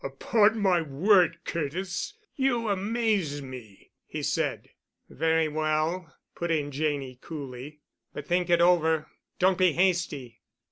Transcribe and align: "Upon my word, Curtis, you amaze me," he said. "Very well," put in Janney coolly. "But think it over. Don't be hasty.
"Upon 0.03 0.57
my 0.59 0.81
word, 0.81 1.45
Curtis, 1.45 2.15
you 2.35 2.69
amaze 2.69 3.43
me," 3.43 3.91
he 4.07 4.23
said. 4.23 4.71
"Very 5.09 5.47
well," 5.47 6.15
put 6.33 6.49
in 6.49 6.71
Janney 6.71 7.19
coolly. 7.21 7.81
"But 8.11 8.25
think 8.25 8.49
it 8.49 8.61
over. 8.61 9.11
Don't 9.37 9.59
be 9.59 9.73
hasty. 9.73 10.41